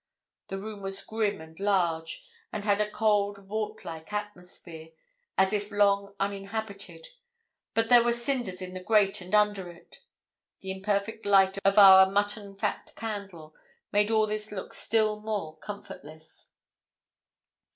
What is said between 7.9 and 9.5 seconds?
were cinders in the grate and